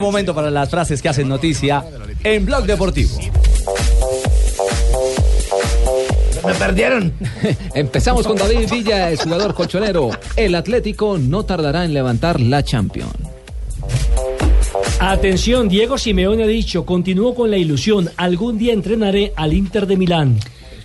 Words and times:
Momento 0.00 0.34
para 0.34 0.50
las 0.50 0.68
frases 0.68 1.00
que 1.00 1.08
hacen 1.08 1.28
noticia 1.28 1.84
en 2.24 2.44
Blog 2.44 2.66
Deportivo. 2.66 3.16
Me 6.44 6.52
perdieron. 6.54 7.12
Empezamos 7.76 8.26
con 8.26 8.36
David 8.36 8.68
Villa, 8.68 9.12
el 9.12 9.18
jugador 9.18 9.54
colchonero. 9.54 10.10
El 10.34 10.56
Atlético 10.56 11.16
no 11.16 11.44
tardará 11.44 11.84
en 11.84 11.94
levantar 11.94 12.40
la 12.40 12.64
Champions. 12.64 13.12
Atención, 14.98 15.68
Diego 15.68 15.96
Simeone 15.96 16.42
ha 16.42 16.48
dicho, 16.48 16.84
continúo 16.84 17.32
con 17.36 17.52
la 17.52 17.56
ilusión, 17.56 18.10
algún 18.16 18.58
día 18.58 18.72
entrenaré 18.72 19.32
al 19.36 19.52
Inter 19.52 19.86
de 19.86 19.96
Milán. 19.96 20.40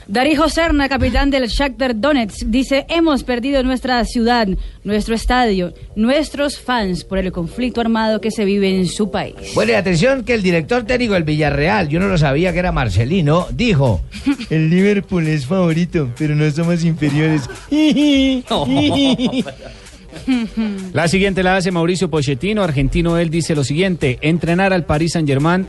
Darijo 0.10 0.50
Serna, 0.50 0.90
capitán 0.90 1.30
del 1.30 1.48
Shakhtar 1.48 1.96
Donetsk, 1.96 2.48
dice, 2.48 2.88
hemos 2.90 3.24
perdido 3.24 3.62
nuestra 3.62 4.04
ciudad, 4.06 4.48
nuestro 4.84 5.14
estadio, 5.14 5.72
nuestros 5.96 6.60
fans 6.60 7.04
por 7.04 7.20
el 7.20 7.32
conflicto 7.32 7.80
armado 7.80 8.20
que 8.20 8.32
se 8.32 8.44
vive 8.44 8.76
en 8.76 8.88
su 8.88 9.12
país. 9.12 9.36
Bueno, 9.54 9.72
y 9.72 9.76
atención 9.76 10.24
que 10.24 10.34
el 10.34 10.42
director 10.42 10.84
técnico 10.84 11.14
del 11.14 11.26
Villarreal, 11.26 11.90
yo 11.90 12.00
no 12.00 12.08
lo 12.08 12.18
sabía 12.18 12.52
que 12.52 12.58
era 12.58 12.72
Marcelino, 12.72 13.46
dijo, 13.52 14.02
el 14.50 14.72
Liverpool 14.72 15.28
es 15.28 15.46
favorito, 15.46 16.10
pero 16.18 16.34
no 16.34 16.50
somos 16.50 16.84
inferiores. 16.84 17.48
La 20.94 21.08
siguiente 21.08 21.44
la 21.44 21.56
hace 21.56 21.72
Mauricio 21.72 22.10
Pochettino, 22.10 22.64
argentino. 22.64 23.18
Él 23.18 23.30
dice 23.30 23.56
lo 23.56 23.64
siguiente: 23.64 24.18
entrenar 24.22 24.74
al 24.74 24.86
Paris 24.86 25.14
Saint 25.14 25.28
Germain 25.28 25.68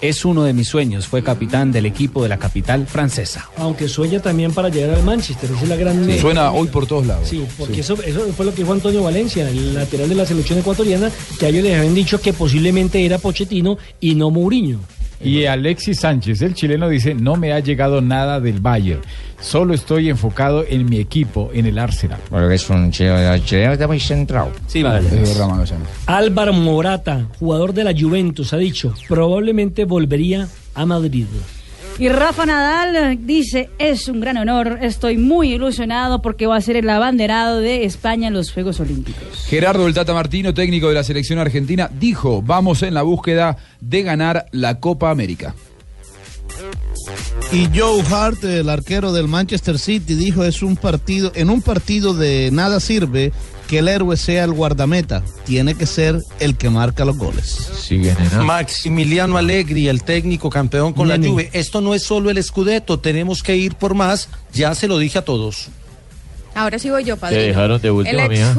es 0.00 0.24
uno 0.24 0.44
de 0.44 0.52
mis 0.52 0.68
sueños. 0.68 1.06
Fue 1.06 1.22
capitán 1.22 1.72
del 1.72 1.86
equipo 1.86 2.22
de 2.22 2.28
la 2.28 2.38
capital 2.38 2.86
francesa. 2.86 3.48
Aunque 3.56 3.88
sueña 3.88 4.20
también 4.20 4.52
para 4.52 4.68
llegar 4.68 4.96
al 4.96 5.02
Manchester, 5.02 5.50
esa 5.50 5.62
es 5.62 5.68
la 5.68 5.76
gran... 5.76 6.18
Suena 6.18 6.52
hoy 6.52 6.68
por 6.68 6.86
todos 6.86 7.06
lados. 7.06 7.28
Sí, 7.28 7.44
porque 7.56 7.80
Eso, 7.80 7.94
eso 8.02 8.20
fue 8.36 8.46
lo 8.46 8.52
que 8.52 8.62
dijo 8.62 8.72
Antonio 8.72 9.02
Valencia, 9.02 9.48
el 9.48 9.74
lateral 9.74 10.08
de 10.08 10.14
la 10.14 10.26
selección 10.26 10.58
ecuatoriana, 10.58 11.10
que 11.38 11.46
a 11.46 11.48
ellos 11.48 11.62
les 11.64 11.76
habían 11.76 11.94
dicho 11.94 12.20
que 12.20 12.32
posiblemente 12.32 13.04
era 13.04 13.18
Pochettino 13.18 13.78
y 14.00 14.14
no 14.14 14.30
Mourinho. 14.30 14.80
Y 15.22 15.46
Alexis 15.46 16.00
Sánchez, 16.00 16.42
el 16.42 16.54
chileno, 16.54 16.88
dice, 16.88 17.14
no 17.14 17.36
me 17.36 17.52
ha 17.52 17.60
llegado 17.60 18.00
nada 18.00 18.40
del 18.40 18.60
Bayern. 18.60 19.00
Solo 19.40 19.74
estoy 19.74 20.08
enfocado 20.08 20.64
en 20.68 20.88
mi 20.88 20.98
equipo, 20.98 21.50
en 21.52 21.66
el 21.66 21.78
Arsenal. 21.78 22.20
Porque 22.28 22.54
es 22.54 22.70
un 22.70 22.90
chileno, 22.90 23.18
el 23.18 23.44
chileno 23.44 23.72
está 23.72 23.86
muy 23.86 24.00
centrado. 24.00 24.52
Sí, 24.66 24.82
vale. 24.82 25.08
Álvaro 26.06 26.52
Morata, 26.52 27.26
jugador 27.38 27.72
de 27.72 27.84
la 27.84 27.94
Juventus, 27.98 28.52
ha 28.52 28.56
dicho, 28.56 28.94
probablemente 29.08 29.84
volvería 29.84 30.48
a 30.74 30.86
Madrid. 30.86 31.26
Y 31.98 32.08
Rafa 32.08 32.46
Nadal 32.46 33.26
dice, 33.26 33.70
es 33.80 34.06
un 34.06 34.20
gran 34.20 34.36
honor, 34.36 34.78
estoy 34.82 35.18
muy 35.18 35.54
ilusionado 35.54 36.22
porque 36.22 36.46
va 36.46 36.54
a 36.54 36.60
ser 36.60 36.76
el 36.76 36.88
abanderado 36.88 37.58
de 37.58 37.84
España 37.84 38.28
en 38.28 38.34
los 38.34 38.52
Juegos 38.52 38.78
Olímpicos. 38.78 39.46
Gerardo 39.48 39.84
del 39.84 39.94
Tata 39.94 40.14
Martino, 40.14 40.54
técnico 40.54 40.86
de 40.88 40.94
la 40.94 41.02
selección 41.02 41.40
argentina, 41.40 41.90
dijo, 41.98 42.40
vamos 42.40 42.84
en 42.84 42.94
la 42.94 43.02
búsqueda 43.02 43.56
de 43.80 44.04
ganar 44.04 44.46
la 44.52 44.78
Copa 44.78 45.10
América. 45.10 45.56
Y 47.52 47.68
Joe 47.76 48.02
Hart, 48.10 48.44
el 48.44 48.68
arquero 48.68 49.12
del 49.12 49.28
Manchester 49.28 49.78
City, 49.78 50.14
dijo 50.14 50.44
es 50.44 50.62
un 50.62 50.76
partido, 50.76 51.32
en 51.34 51.50
un 51.50 51.62
partido 51.62 52.14
de 52.14 52.50
nada 52.52 52.80
sirve 52.80 53.32
que 53.68 53.78
el 53.78 53.88
héroe 53.88 54.16
sea 54.16 54.44
el 54.44 54.52
guardameta, 54.52 55.22
tiene 55.44 55.74
que 55.74 55.86
ser 55.86 56.22
el 56.40 56.56
que 56.56 56.70
marca 56.70 57.04
los 57.04 57.16
goles. 57.16 57.70
Maximiliano 58.42 59.36
Allegri, 59.36 59.88
el 59.88 60.02
técnico 60.02 60.50
campeón 60.50 60.92
con 60.92 61.08
la 61.08 61.16
Juve. 61.16 61.50
Esto 61.52 61.80
no 61.80 61.94
es 61.94 62.02
solo 62.02 62.30
el 62.30 62.42
Scudetto, 62.42 62.98
tenemos 62.98 63.42
que 63.42 63.56
ir 63.56 63.74
por 63.74 63.94
más. 63.94 64.28
Ya 64.52 64.74
se 64.74 64.88
lo 64.88 64.98
dije 64.98 65.18
a 65.18 65.24
todos. 65.24 65.68
Ahora 66.54 66.78
sí 66.78 66.90
voy 66.90 67.04
yo, 67.04 67.16
padrino. 67.16 67.42
dejaron 67.42 67.80
de 67.80 67.90
última, 67.90 68.24
el, 68.24 68.52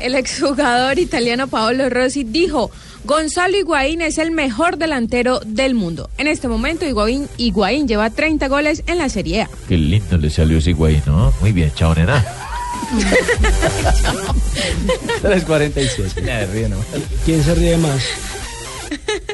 el 0.00 0.14
exjugador 0.14 0.98
italiano 0.98 1.48
Paolo 1.48 1.88
Rossi 1.88 2.24
dijo, 2.24 2.70
Gonzalo 3.04 3.56
Higuaín 3.56 4.00
es 4.02 4.18
el 4.18 4.30
mejor 4.30 4.76
delantero 4.76 5.40
del 5.40 5.74
mundo. 5.74 6.10
En 6.18 6.26
este 6.26 6.48
momento 6.48 6.86
Higuaín, 6.86 7.28
Higuaín 7.36 7.88
lleva 7.88 8.10
30 8.10 8.48
goles 8.48 8.82
en 8.86 8.98
la 8.98 9.08
Serie 9.08 9.42
A. 9.42 9.50
Qué 9.68 9.76
lindo 9.76 10.18
le 10.18 10.30
salió 10.30 10.58
ese 10.58 10.72
güey, 10.72 11.00
¿no? 11.06 11.32
Muy 11.40 11.52
bien, 11.52 11.72
chao, 11.74 11.94
nena. 11.94 12.24
3.47. 15.22 16.74
¿Quién 17.24 17.44
se 17.44 17.54
ríe 17.54 17.76
más? 17.76 18.02